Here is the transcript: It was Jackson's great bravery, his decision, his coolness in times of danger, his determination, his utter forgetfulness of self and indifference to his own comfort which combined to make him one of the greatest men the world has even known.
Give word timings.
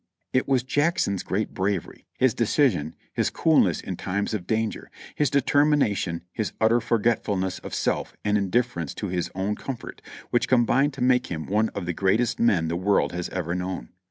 It 0.33 0.47
was 0.47 0.63
Jackson's 0.63 1.21
great 1.21 1.53
bravery, 1.53 2.07
his 2.17 2.33
decision, 2.33 2.95
his 3.13 3.29
coolness 3.29 3.79
in 3.79 3.97
times 3.97 4.33
of 4.33 4.47
danger, 4.47 4.89
his 5.13 5.29
determination, 5.29 6.23
his 6.33 6.53
utter 6.59 6.81
forgetfulness 6.81 7.59
of 7.59 7.75
self 7.75 8.17
and 8.25 8.35
indifference 8.35 8.95
to 8.95 9.09
his 9.09 9.29
own 9.35 9.55
comfort 9.55 10.01
which 10.31 10.47
combined 10.47 10.95
to 10.95 11.03
make 11.03 11.27
him 11.27 11.45
one 11.45 11.69
of 11.75 11.85
the 11.85 11.93
greatest 11.93 12.39
men 12.39 12.67
the 12.67 12.75
world 12.75 13.11
has 13.11 13.29
even 13.29 13.59
known. 13.59 13.89